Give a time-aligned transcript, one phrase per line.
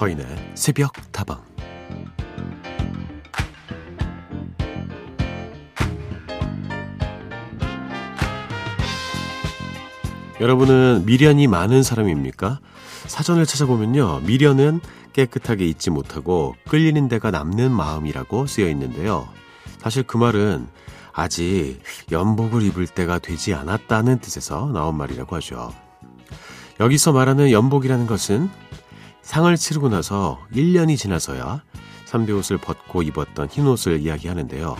[0.00, 0.24] 서인의
[0.54, 1.42] 새벽 다방
[10.40, 12.60] 여러분은 미련이 많은 사람입니까?
[13.08, 14.20] 사전을 찾아보면요.
[14.20, 14.80] 미련은
[15.12, 19.28] 깨끗하게 잊지 못하고 끌리는 데가 남는 마음이라고 쓰여 있는데요.
[19.80, 20.66] 사실 그 말은
[21.12, 21.78] 아직
[22.10, 25.74] 연복을 입을 때가 되지 않았다는 뜻에서 나온 말이라고 하죠.
[26.80, 28.48] 여기서 말하는 연복이라는 것은
[29.30, 31.62] 상을 치르고 나서 1년이 지나서야
[32.06, 34.76] 3대 옷을 벗고 입었던 흰 옷을 이야기하는데요.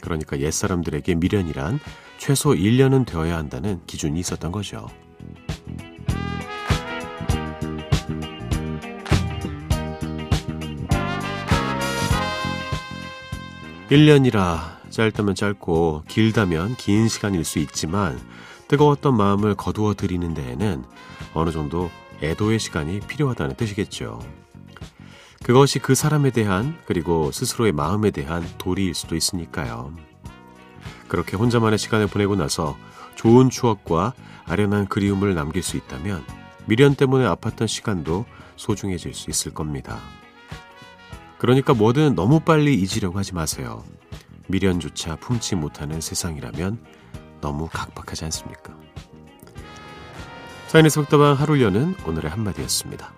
[0.00, 1.80] 그러니까 옛사람들에게 미련이란
[2.16, 4.86] 최소 1년은 되어야 한다는 기준이 있었던 거죠.
[13.90, 18.16] 1년이라 짧다면 짧고 길다면 긴 시간일 수 있지만
[18.68, 20.84] 뜨거웠던 마음을 거두어 드리는 데에는
[21.34, 21.90] 어느 정도
[22.22, 24.20] 애도의 시간이 필요하다는 뜻이겠죠.
[25.42, 29.94] 그것이 그 사람에 대한 그리고 스스로의 마음에 대한 도리일 수도 있으니까요.
[31.08, 32.76] 그렇게 혼자만의 시간을 보내고 나서
[33.14, 34.14] 좋은 추억과
[34.46, 36.24] 아련한 그리움을 남길 수 있다면
[36.66, 39.98] 미련 때문에 아팠던 시간도 소중해질 수 있을 겁니다.
[41.38, 43.84] 그러니까 뭐든 너무 빨리 잊으려고 하지 마세요.
[44.48, 46.78] 미련조차 품지 못하는 세상이라면
[47.40, 48.76] 너무 각박하지 않습니까?
[50.67, 53.13] 사인의 속다방 하루 여는 오늘의 한마디였습니다.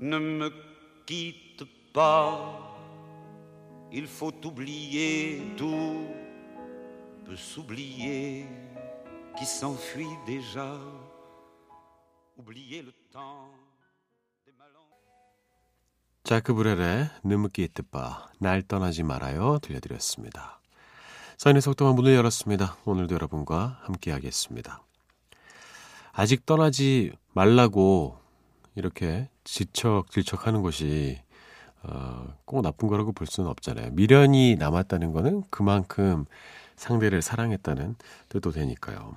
[0.00, 0.50] Ne me
[1.06, 2.58] quitte pas,
[3.90, 6.06] il faut oublier tout,
[7.24, 8.46] peut s'oublier
[9.38, 10.76] qui s'enfuit déjà,
[12.36, 13.48] oublier le temps.
[16.29, 20.61] 자크 브렐의 느무끼 뜻바 날 떠나지 말아요 들려드렸습니다.
[21.39, 22.77] 사인의 속도만 문을 열었습니다.
[22.85, 24.83] 오늘도 여러분과 함께 하겠습니다.
[26.11, 28.19] 아직 떠나지 말라고
[28.75, 31.19] 이렇게 지척 질척하는 것이
[31.81, 33.89] 어, 꼭 나쁜 거라고 볼 수는 없잖아요.
[33.93, 36.25] 미련이 남았다는 거는 그만큼
[36.75, 37.95] 상대를 사랑했다는
[38.29, 39.15] 뜻도 되니까요.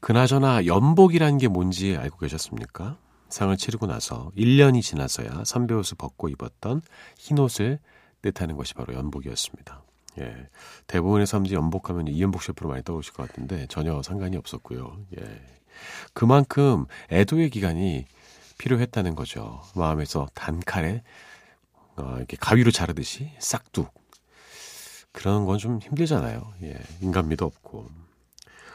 [0.00, 2.98] 그나저나 연복이라는 게 뭔지 알고 계셨습니까?
[3.30, 6.82] 상을 치르고 나서 1년이 지나서야 선배 옷을 벗고 입었던
[7.18, 7.78] 흰 옷을
[8.22, 9.82] 뜻하는 것이 바로 연복이었습니다.
[10.20, 10.48] 예.
[10.86, 14.96] 대부분의 사람들이 연복하면 이연복 셰프로 많이 떠오르실 것 같은데 전혀 상관이 없었고요.
[15.18, 15.40] 예.
[16.12, 18.06] 그만큼 애도의 기간이
[18.58, 19.62] 필요했다는 거죠.
[19.74, 21.02] 마음에서 단칼에
[21.96, 23.92] 어, 이렇게 가위로 자르듯이 싹둑
[25.12, 26.54] 그런 건 좀 힘들잖아요.
[26.62, 27.88] 예, 인간미도 없고.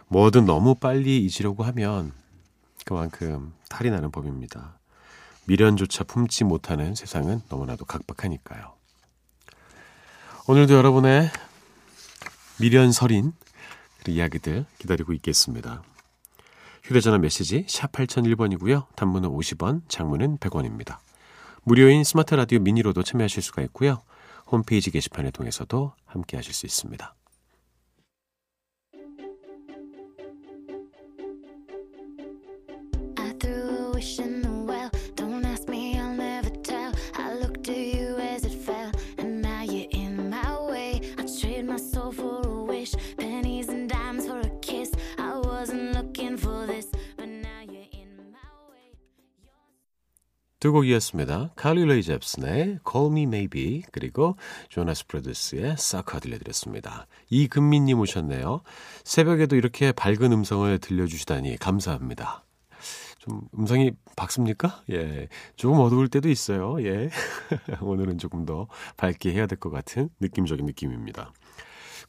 [0.08, 2.12] 뭐든 너무 빨리 잊으려고 하면
[2.86, 4.80] 그만큼 탈이 나는 법입니다.
[5.46, 8.74] 미련조차 품지 못하는 세상은 너무나도 각박하니까요.
[10.48, 11.30] 오늘도 여러분의
[12.60, 13.34] 미련 서린
[14.08, 15.84] 이야기들 기다리고 있겠습니다.
[16.84, 18.86] 휴대전화 메시지 샵 8001번이고요.
[18.96, 21.00] 단문은 50원, 장문은 100원입니다.
[21.64, 24.04] 무료인 스마트 라디오 미니로도 참여하실 수가 있고요.
[24.46, 27.16] 홈페이지 게시판을 통해서도 함께 하실 수 있습니다.
[50.66, 51.52] 두 곡이었습니다.
[51.56, 54.36] 칼리 레이 잽슨의 Call Me Maybe 그리고
[54.70, 57.06] 조나스 프로듀스의 Sucker 들려드렸습니다.
[57.30, 58.62] 이금민님 오셨네요.
[59.04, 62.46] 새벽에도 이렇게 밝은 음성을 들려주시다니 감사합니다.
[63.20, 64.82] 좀 음성이 밝습니까?
[64.90, 65.28] 예.
[65.56, 66.84] 조금 어두울 때도 있어요.
[66.84, 67.12] 예.
[67.82, 68.66] 오늘은 조금 더
[68.98, 71.32] 밝게 해야 될 것 같은 느낌적인 느낌입니다.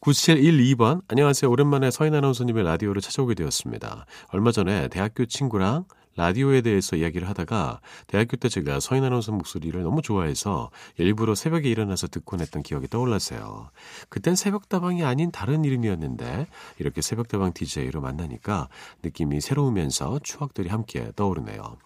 [0.00, 1.50] 9712번, 안녕하세요.
[1.50, 4.06] 오랜만에 서인 아나운서님의 라디오를 찾아오게 되었습니다.
[4.28, 5.84] 얼마 전에 대학교 친구랑
[6.16, 12.09] 라디오에 대해서 이야기를 하다가 대학교 때 제가 서인 아나운서 목소리를 너무 좋아해서 일부러 새벽에 일어나서
[12.09, 13.71] 듣곤 했던 기억이 떠올랐어요.
[14.09, 16.47] 그땐 새벽다방이 아닌 다른 이름이었는데
[16.78, 18.68] 이렇게 새벽다방 DJ로 만나니까
[19.03, 21.77] 느낌이 새로우면서 추억들이 함께 떠오르네요.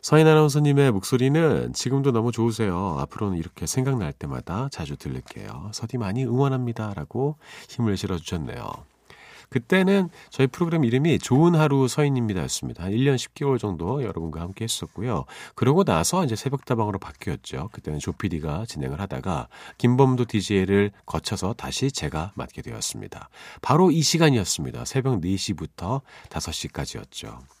[0.00, 2.96] 서인 아나운서님의 목소리는 지금도 너무 좋으세요.
[3.00, 5.70] 앞으로는 이렇게 생각날 때마다 자주 들릴게요.
[5.72, 6.94] 서디 많이 응원합니다.
[6.94, 7.36] 라고
[7.68, 8.97] 힘을 실어주셨네요.
[9.50, 12.84] 그때는 저희 프로그램 이름이 좋은 하루 서인입니다 였습니다.
[12.84, 15.24] 한 1년 10개월 정도 여러분과 함께 했었고요.
[15.54, 17.70] 그러고 나서 이제 새벽다방으로 바뀌었죠.
[17.72, 19.48] 그때는 조피디가 진행을 하다가
[19.78, 23.28] 김범도 DJ를 거쳐서 다시 제가 맡게 되었습니다.
[23.62, 24.84] 바로 이 시간이었습니다.
[24.84, 27.57] 새벽 4시부터 5시까지였죠.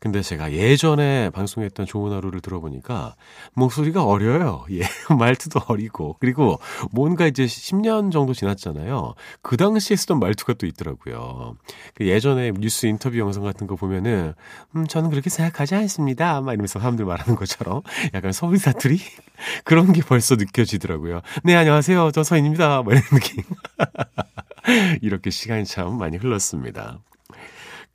[0.00, 3.14] 근데 제가 예전에 방송했던 좋은 하루를 들어보니까
[3.54, 4.64] 목소리가 어려요.
[4.72, 4.82] 예.
[5.14, 6.16] 말투도 어리고.
[6.20, 6.58] 그리고
[6.90, 9.14] 뭔가 이제 10년 정도 지났잖아요.
[9.42, 11.56] 그 당시에 쓰던 말투가 또 있더라고요.
[11.94, 14.34] 그 예전에 뉴스 인터뷰 영상 같은 거 보면은,
[14.74, 16.40] 음, 저는 그렇게 생각하지 않습니다.
[16.40, 17.82] 막 이러면서 사람들 말하는 것처럼
[18.14, 18.98] 약간 서울 사투리?
[19.64, 21.20] 그런 게 벌써 느껴지더라고요.
[21.44, 22.10] 네, 안녕하세요.
[22.12, 22.82] 저 서인입니다.
[22.82, 23.44] 뭐 이런 느낌.
[25.00, 26.98] 이렇게 시간이 참 많이 흘렀습니다.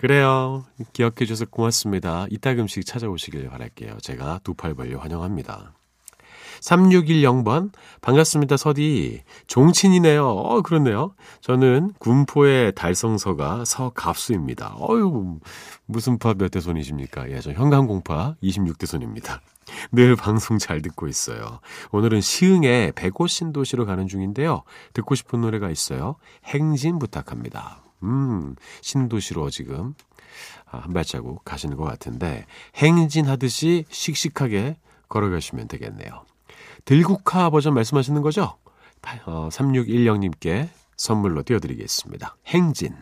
[0.01, 0.65] 그래요.
[0.93, 2.25] 기억해 주셔서 고맙습니다.
[2.31, 3.97] 이따금씩 찾아오시길 바랄게요.
[4.01, 5.73] 제가 두 팔 벌려 환영합니다.
[6.61, 7.71] 3610번,
[8.01, 9.21] 반갑습니다, 서디.
[9.47, 10.27] 종친이네요.
[10.27, 11.13] 어, 그렇네요.
[11.41, 14.75] 저는 군포의 달성서가 서갑수입니다.
[14.79, 15.39] 어유
[15.85, 17.29] 무슨 파 몇 대 손이십니까?
[17.31, 19.41] 예, 저 현강공파 26대 손입니다.
[19.91, 21.59] 늘 방송 잘 듣고 있어요.
[21.91, 24.63] 오늘은 시흥의 백오 신도시로 가는 중인데요.
[24.93, 26.15] 듣고 싶은 노래가 있어요.
[26.45, 27.81] 행진 부탁합니다.
[28.03, 29.93] 음, 신도시로 지금
[30.69, 32.45] 아, 한 발자국 가시는 것 같은데
[32.75, 34.77] 행진하듯이 씩씩하게
[35.09, 36.25] 걸어가시면 되겠네요.
[36.85, 38.57] 들국화 버전 말씀하시는 거죠?
[39.25, 42.37] 어, 3610님께 선물로 띄워드리겠습니다.
[42.47, 42.95] 행진.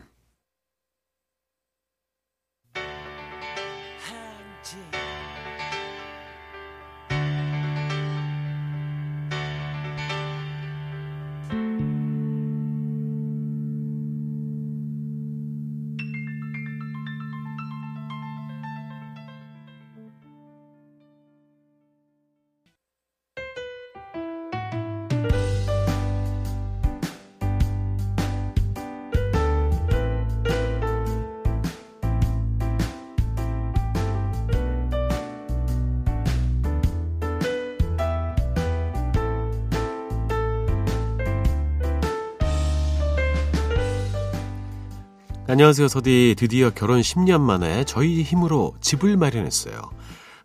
[45.49, 46.35] 안녕하세요, 서디.
[46.37, 49.81] 드디어 결혼 10년 만에 저희 힘으로 집을 마련했어요.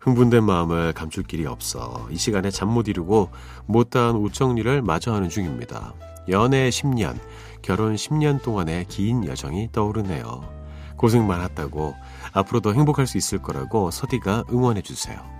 [0.01, 3.29] 흥분된 마음을 감출 길이 없어 이 시간에 잠 못 이루고
[3.67, 5.93] 못다한 옷 정리를 마저 하는 중입니다.
[6.29, 7.19] 연애 10년,
[7.61, 10.41] 결혼 10년 동안의 긴 여정이 떠오르네요.
[10.97, 11.93] 고생 많았다고
[12.33, 15.34] 앞으로도 행복할 수 있을 거라고 서디가 응원해 주세요.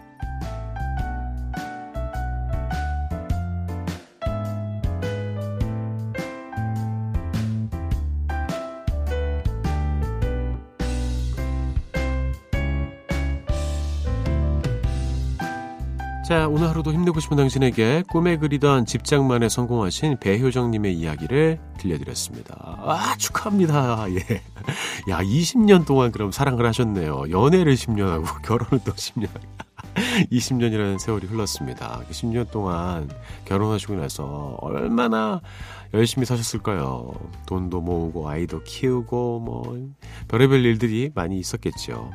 [16.75, 22.53] 하루도 힘내고 싶은 당신에게 꿈에 그리던 집장만에 성공하신 배효정님의 이야기를 들려드렸습니다.
[22.59, 24.05] 아, 축하합니다.
[24.09, 24.41] 예.
[25.09, 27.29] 야, 20년 동안 그럼 사랑을 하셨네요.
[27.29, 29.29] 연애를 10년 하고 결혼을 또 10년.
[30.33, 32.01] 20년이라는 세월이 흘렀습니다.
[32.11, 33.09] 10년 동안
[33.45, 35.39] 결혼하시고 나서 얼마나
[35.93, 37.13] 열심히 사셨을까요?
[37.45, 39.91] 돈도 모으고 아이도 키우고 뭐
[40.27, 42.11] 별의별 일들이 많이 있었겠죠.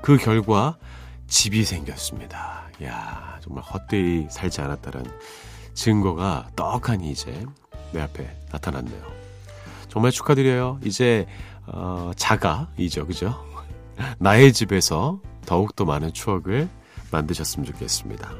[0.00, 0.78] 그 결과
[1.26, 2.67] 집이 생겼습니다.
[2.84, 5.04] 야 정말 헛되이 살지 않았다는
[5.74, 7.44] 증거가 떡하니 이제
[7.92, 9.02] 내 앞에 나타났네요.
[9.88, 10.80] 정말 축하드려요.
[10.84, 11.26] 이제
[11.66, 13.34] 어, 자가이죠, 그죠?
[14.18, 16.68] 나의 집에서 더욱더 많은 추억을
[17.10, 18.30] 만드셨으면 좋겠습니다.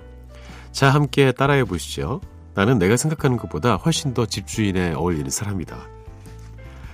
[0.73, 2.20] 자, 함께 따라해 보시죠.
[2.55, 5.79] 나는 내가 생각하는 것보다 훨씬 더 집주인에 어울리는 사람이다.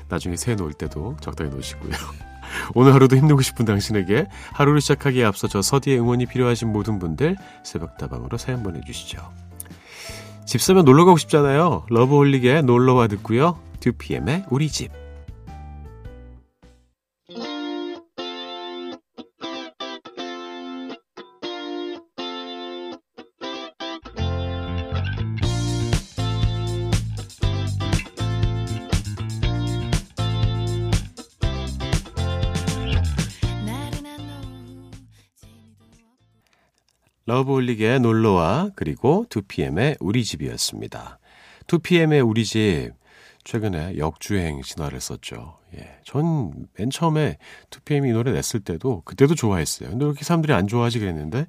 [0.08, 1.92] 나중에 새 놓을 때도 적당히 놓으시고요.
[2.74, 8.38] 오늘 하루도 힘내고 싶은 당신에게 하루를 시작하기에 앞서 저 서디의 응원이 필요하신 모든 분들 새벽다방으로
[8.38, 9.18] 사연 보내주시죠.
[10.44, 11.86] 집 사면 놀러 가고 싶잖아요.
[11.88, 13.58] 러브홀릭의 놀러와 듣고요.
[13.80, 15.03] 2PM의 우리 집.
[37.34, 41.18] 러브홀릭의 놀러와 그리고 2PM의 우리 집이었습니다.
[41.66, 42.92] 2PM의 우리 집
[43.42, 45.58] 최근에 역주행 신화를 썼죠.
[45.76, 45.98] 예.
[46.04, 47.38] 전 맨 처음에
[47.70, 49.90] 2PM이 이 노래 냈을 때도 그때도 좋아했어요.
[49.90, 51.46] 근데 그렇게 사람들이 안 좋아하지 그랬는데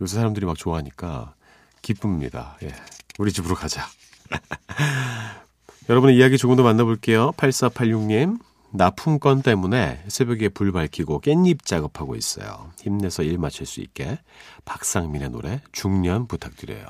[0.00, 1.34] 요새 사람들이 막 좋아하니까
[1.82, 2.56] 기쁩니다.
[2.62, 2.72] 예.
[3.18, 3.84] 우리 집으로 가자.
[5.90, 7.32] 여러분의 이야기 조금 더 만나볼게요.
[7.32, 8.38] 8486님.
[8.70, 12.70] 납품건 때문에 새벽에 불 밝히고 깻잎 작업하고 있어요.
[12.80, 14.18] 힘내서 일 마칠 수 있게
[14.64, 16.86] 박상민의 노래 중년 부탁드려요.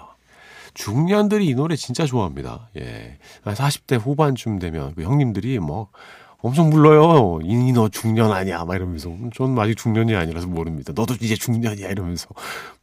[0.74, 2.68] 중년들이 이 노래 진짜 좋아합니다.
[2.76, 3.18] 예.
[3.44, 5.88] 40대 후반쯤 되면 그 형님들이 뭐
[6.40, 7.40] 엄청 불러요.
[7.42, 8.64] 이니 너 중년 아니야?
[8.64, 9.10] 막 이러면서.
[9.34, 10.92] 전 아직 중년이 아니라서 모릅니다.
[10.94, 11.88] 너도 이제 중년이야?
[11.88, 12.28] 이러면서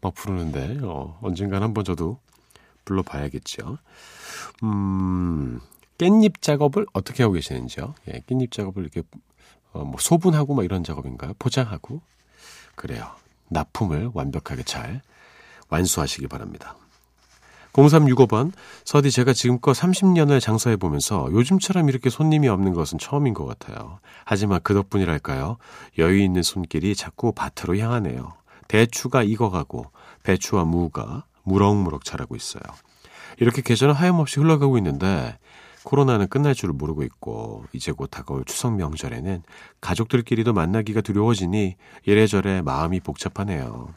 [0.02, 2.20] 막 부르는데, 어, 언젠간 한번 저도
[2.84, 3.78] 불러봐야겠죠.
[4.64, 5.62] 음,
[5.98, 7.96] 깻잎 작업을 어떻게 하고 계시는지요?
[8.10, 9.02] 예, 깻잎 작업을 이렇게
[9.74, 11.34] 어, 뭐 소분하고 막 이런 작업인가요?
[11.40, 12.02] 포장하고
[12.76, 13.12] 그래요.
[13.50, 15.02] 납품을 완벽하게 잘
[15.70, 16.76] 완수하시기 바랍니다.
[17.74, 18.54] 0365번,
[18.86, 24.00] 서디 제가 지금껏 30년을 장사해 보면서 요즘처럼 이렇게 손님이 없는 것은 처음인 것 같아요.
[24.24, 25.58] 하지만 그 덕분이랄까요?
[25.98, 28.34] 여유 있는 손길이 자꾸 밭으로 향하네요.
[28.70, 29.92] 대추가 익어가고
[30.24, 32.64] 배추와 무가 무럭무럭 자라고 있어요.
[33.40, 35.38] 이렇게 계절은 하염없이 흘러가고 있는데
[35.86, 39.44] 코로나는 끝날 줄을 모르고 있고 이제 곧 다가올 추석 명절에는
[39.80, 43.94] 가족들끼리도 만나기가 두려워지니 이래저래 마음이 복잡하네요.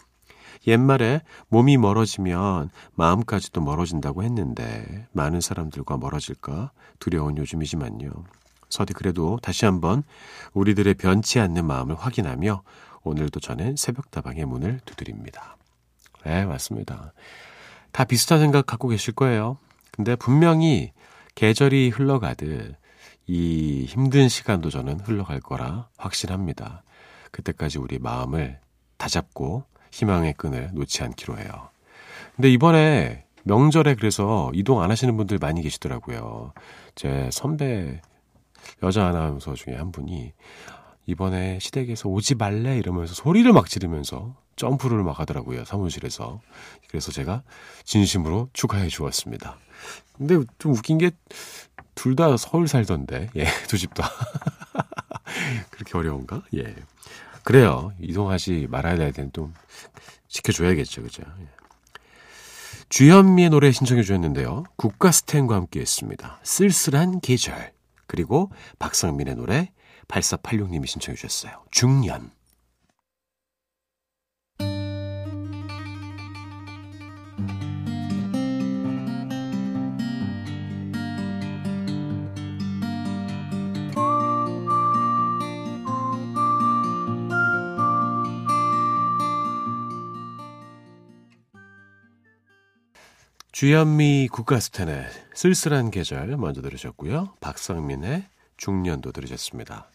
[0.67, 8.11] 옛말에 몸이 멀어지면 마음까지도 멀어진다고 했는데 많은 사람들과 멀어질까 두려운 요즘이지만요.
[8.69, 10.03] 서디 그래도 다시 한번
[10.53, 12.63] 우리들의 변치 않는 마음을 확인하며
[13.03, 15.57] 오늘도 저는 새벽다방의 문을 두드립니다.
[16.25, 17.13] 네, 맞습니다.
[17.93, 19.57] 다 비슷한 생각 갖고 계실 거예요.
[19.93, 20.93] 근데 분명히
[21.39, 22.75] 계절이 흘러가듯
[23.29, 26.83] 이 힘든 시간도 저는 흘러갈 거라 확신합니다.
[27.31, 28.59] 그때까지 우리 마음을
[28.97, 31.71] 다잡고 희망의 끈을 놓지 않기로 해요.
[32.35, 36.55] 근데 이번에 명절에 그래서 이동 안 하시는 분들 많이 계시더라고요.
[36.97, 38.01] 제 선배
[38.83, 40.33] 여자 아나운서 중에 한 분이
[41.07, 45.65] 이번에 시댁에서 오지 말래 이러면서 소리를 막 지르면서 점프를 막 하더라고요.
[45.65, 46.41] 사무실에서.
[46.89, 47.45] 그래서 제가
[47.85, 49.57] 진심으로 축하해 주었습니다.
[50.17, 51.11] 근데 좀 웃긴 게
[51.95, 53.31] 둘 다 서울 살던데.
[53.37, 54.09] 예, 두 집 다.
[55.71, 56.43] 그렇게 어려운가?
[56.57, 56.75] 예.
[57.43, 57.93] 그래요.
[58.01, 59.53] 이동하지 말아야 될 때는 좀
[60.29, 61.03] 지켜줘야겠죠.
[61.03, 61.23] 그죠?
[61.41, 61.47] 예.
[62.89, 64.65] 주현미의 노래 신청해 주셨는데요.
[64.77, 66.39] 국가스텐과 함께 했습니다.
[66.45, 67.73] 쓸쓸한 계절.
[68.07, 69.73] 그리고 박상민의 노래
[70.07, 71.65] 8486님이 신청해 주셨어요.
[71.71, 72.31] 중년.
[93.59, 97.35] 주현미 국가스텐의 쓸쓸한 계절 먼저 들으셨고요.
[97.41, 98.25] 박상민의
[98.57, 99.91] 중년도 들으셨습니다.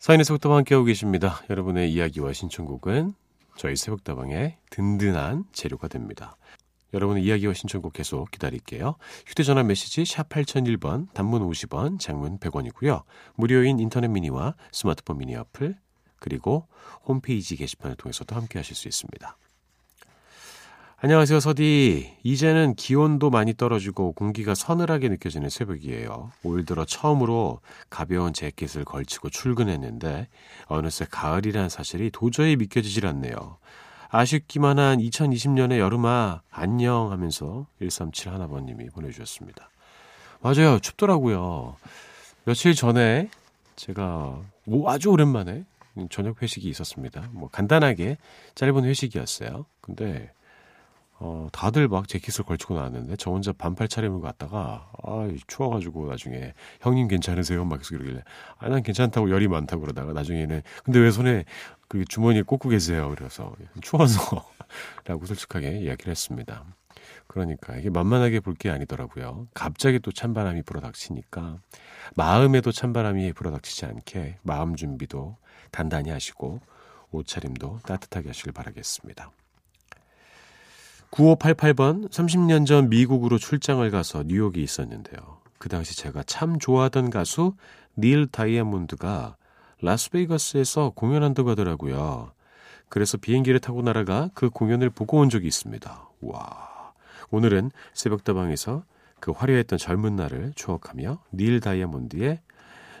[0.00, 1.40] 사인의 새벽다방 함께하고 계십니다.
[1.50, 3.14] 여러분의 이야기와 신청곡은
[3.56, 6.36] 저희 새벽다방의 든든한 재료가 됩니다.
[6.92, 8.96] 여러분의 이야기와 신청곡 계속 기다릴게요.
[9.28, 13.04] 휴대전화 메시지 샵 8001번, 단문 50원, 장문 100원이고요.
[13.36, 15.76] 무료인 인터넷 미니와 스마트폰 미니 어플,
[16.18, 16.66] 그리고
[17.06, 19.36] 홈페이지 게시판을 통해서도 함께 하실 수 있습니다.
[21.00, 22.16] 안녕하세요, 서디.
[22.24, 26.32] 이제는 기온도 많이 떨어지고 공기가 서늘하게 느껴지는 새벽이에요.
[26.42, 30.26] 올 들어 처음으로 가벼운 재킷을 걸치고 출근했는데
[30.66, 33.58] 어느새 가을이란 사실이 도저히 믿겨지질 않네요.
[34.08, 39.70] 아쉽기만 한 2020년의 여름아 안녕 하면서 137 하나번님이 보내주셨습니다.
[40.40, 40.80] 맞아요.
[40.80, 41.76] 춥더라고요.
[42.44, 43.30] 며칠 전에
[43.76, 44.40] 제가
[44.88, 45.64] 아주 오랜만에
[46.10, 47.28] 저녁 회식이 있었습니다.
[47.30, 48.18] 뭐 간단하게
[48.56, 49.64] 짧은 회식이었어요.
[49.80, 50.32] 근데
[51.20, 57.08] 어, 다들 막 재킷을 걸치고 나왔는데 저 혼자 반팔 차림을 갔다가 아, 추워가지고 나중에 형님
[57.08, 57.64] 괜찮으세요?
[57.64, 58.22] 막 계속 이러길래
[58.58, 61.44] 아, 난 괜찮다고 열이 많다고 그러다가 나중에는 근데 왜 손에
[61.88, 63.12] 그 주머니에 꽂고 계세요?
[63.16, 64.44] 그래서 추워서
[65.06, 66.64] 라고 솔직하게 이야기를 했습니다.
[67.26, 69.48] 그러니까 이게 만만하게 볼 게 아니더라고요.
[69.54, 71.58] 갑자기 또 찬바람이 불어닥치니까
[72.16, 75.36] 마음에도 찬바람이 불어닥치지 않게 마음 준비도
[75.70, 76.60] 단단히 하시고
[77.10, 79.30] 옷차림도 따뜻하게 하시길 바라겠습니다.
[81.10, 85.38] 9588번 30년 전 미국으로 출장을 가서 뉴욕에 있었는데요.
[85.58, 87.54] 그 당시 제가 참 좋아하던 가수
[87.96, 89.36] 닐 다이아몬드가
[89.80, 92.32] 라스베이거스에서 공연한다고 하더라고요.
[92.88, 96.08] 그래서 비행기를 타고 날아가 그 공연을 보고 온 적이 있습니다.
[96.20, 96.92] 와.
[97.30, 98.84] 오늘은 새벽다방에서
[99.20, 102.40] 그 화려했던 젊은 날을 추억하며 닐 다이아몬드의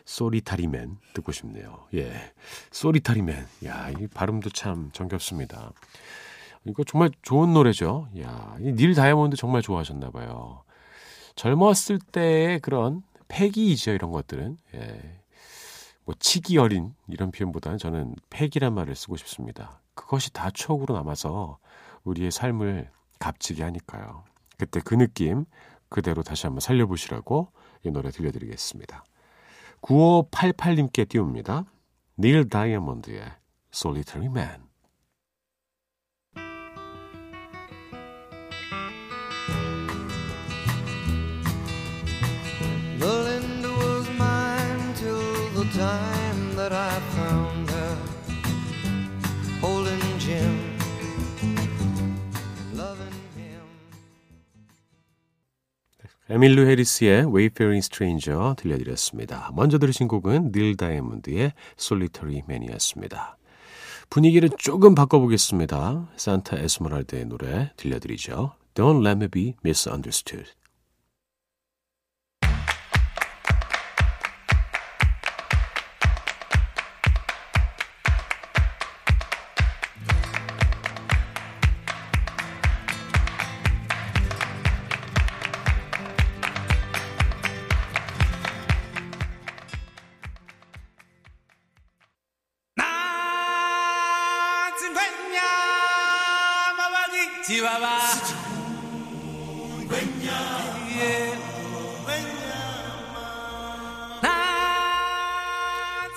[0.04, 1.86] 소리타리맨 듣고 싶네요.
[1.94, 2.32] 예.
[2.70, 3.46] 소리타리맨.
[3.66, 5.72] 야, 이 발음도 참 정겹습니다.
[6.68, 8.08] 이거 정말 좋은 노래죠.
[8.20, 10.62] 야, 닐 다이아몬드 정말 좋아하셨나 봐요.
[11.34, 14.58] 젊었을 때의 그런 패기이죠, 이런 것들은.
[14.74, 15.20] 예.
[16.04, 19.80] 뭐 치기 어린 이런 표현보다는 저는 패기란 말을 쓰고 싶습니다.
[19.94, 21.58] 그것이 다 추억으로 남아서
[22.04, 24.24] 우리의 삶을 값지게 하니까요.
[24.56, 25.44] 그때 그 느낌
[25.88, 27.52] 그대로 다시 한번 살려보시라고
[27.84, 29.04] 이 노래 들려드리겠습니다.
[29.82, 31.64] 9588님께 띄웁니다.
[32.18, 33.22] 닐 다이아몬드의
[33.72, 34.67] Solitary Man.
[45.72, 47.96] Time that I found her
[49.60, 50.78] holding Jim.
[56.30, 59.50] 에밀루 해리스의 Wayfaring Stranger 들려드렸습니다.
[59.54, 63.38] 먼저 들으신 곡은 닐 다이아몬드의 Solitary Man이었습니다.
[64.10, 66.08] 분위기를 조금 바꿔보겠습니다.
[66.16, 68.52] 산타 에스머랄드의 노래 들려드리죠.
[68.74, 70.50] Don't let me be misunderstood.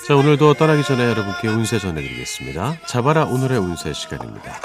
[0.08, 2.80] 자, 오늘도 떠나기 전에 여러분께 운세 전해드리겠습니다.
[2.88, 4.60] 자바라 오늘의 운세 시간입니다.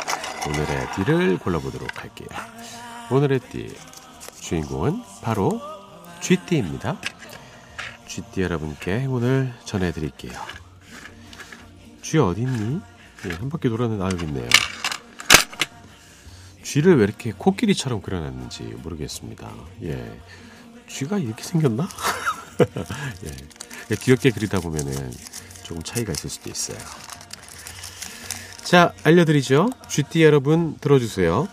[0.48, 2.28] 오늘의 띠를 골라보도록 할게요.
[3.10, 3.76] 오늘의 띠
[4.40, 5.60] 주인공은 바로
[6.22, 6.98] 쥐띠입니다.
[8.06, 10.32] 쥐띠 여러분께 오늘 전해드릴게요.
[12.00, 12.80] 쥐 어딨니?
[13.26, 14.48] 예, 한 바퀴 돌았는데 아 여기 있네요.
[16.62, 19.50] 쥐를 왜 이렇게 코끼리처럼 그려놨는지 모르겠습니다.
[19.82, 20.18] 예,
[20.88, 21.86] 쥐가 이렇게 생겼나?
[23.26, 25.12] 예, 귀엽게 그리다 보면은
[25.62, 26.78] 조금 차이가 있을 수도 있어요.
[28.64, 29.70] 자, 알려드리죠.
[29.88, 31.48] 쥐띠 여러분 들어주세요.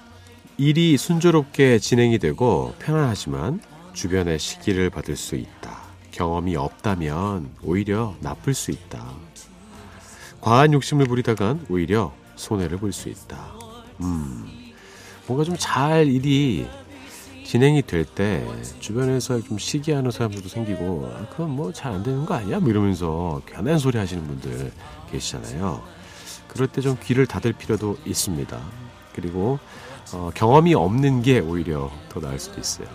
[0.57, 3.59] 일이 순조롭게 진행이 되고 편안하지만
[3.93, 5.77] 주변의 시기를 받을 수 있다.
[6.11, 9.03] 경험이 없다면 오히려 나쁠 수 있다.
[10.41, 13.37] 과한 욕심을 부리다간 오히려 손해를 볼 수 있다.
[14.01, 14.73] 음,
[15.27, 16.67] 뭔가 좀 잘 일이
[17.43, 18.45] 진행이 될 때
[18.79, 22.59] 주변에서 좀 시기하는 사람들도 생기고 아, 그건 뭐 잘 안 되는 거 아니야?
[22.59, 24.71] 뭐 이러면서 괜한 소리 하시는 분들
[25.12, 25.81] 계시잖아요.
[26.47, 28.59] 그럴 때 좀 귀를 닫을 필요도 있습니다.
[29.15, 29.59] 그리고
[30.13, 32.88] 어, 경험이 없는 게 오히려 더 나을 수도 있어요.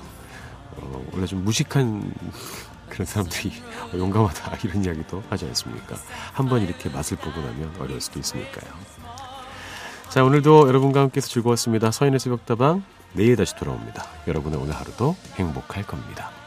[0.76, 2.12] 어, 원래 좀 무식한
[2.88, 3.52] 그런 사람들이
[3.94, 5.96] 용감하다 이런 이야기도 하지 않습니까?
[6.32, 8.70] 한번 이렇게 맛을 보고 나면 어려울 수도 있으니까요.
[10.08, 11.90] 자 오늘도 여러분과 함께해서 즐거웠습니다.
[11.90, 14.04] 서인의 새벽다방 내일 다시 돌아옵니다.
[14.26, 16.37] 여러분의 오늘 하루도 행복할 겁니다.